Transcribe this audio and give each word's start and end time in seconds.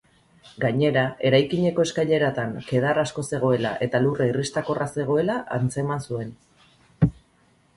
Gainera, 0.61 1.01
eraikineko 1.29 1.83
eskaileratan 1.87 2.55
kedar 2.69 3.01
asko 3.03 3.25
zegoela 3.33 3.75
eta 3.87 4.01
lurra 4.07 4.27
irristakorra 4.31 4.89
zegoela 5.01 5.37
antzeman 5.59 6.03
zuen. 6.09 6.35